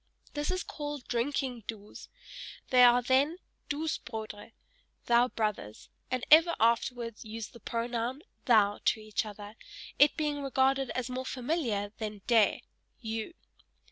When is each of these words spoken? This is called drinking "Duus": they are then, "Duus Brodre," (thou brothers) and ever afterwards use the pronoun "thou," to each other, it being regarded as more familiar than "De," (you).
This 0.33 0.49
is 0.49 0.63
called 0.63 1.07
drinking 1.07 1.63
"Duus": 1.67 2.09
they 2.71 2.83
are 2.83 3.03
then, 3.03 3.37
"Duus 3.69 3.99
Brodre," 3.99 4.51
(thou 5.05 5.27
brothers) 5.27 5.89
and 6.09 6.25
ever 6.31 6.55
afterwards 6.59 7.23
use 7.23 7.49
the 7.49 7.59
pronoun 7.59 8.23
"thou," 8.45 8.79
to 8.85 8.99
each 8.99 9.27
other, 9.27 9.53
it 9.99 10.17
being 10.17 10.41
regarded 10.41 10.89
as 10.95 11.11
more 11.11 11.23
familiar 11.27 11.91
than 11.99 12.23
"De," 12.25 12.63
(you). 12.99 13.35